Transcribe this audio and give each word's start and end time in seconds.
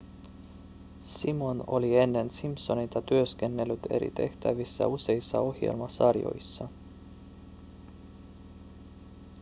simon 1.03 1.63
oli 1.67 1.97
ennen 1.97 2.31
simpsoneita 2.31 3.01
työskennellyt 3.01 3.79
eri 3.89 4.11
tehtävissä 4.11 4.87
useissa 4.87 5.39
ohjelmasarjoissa 5.39 6.67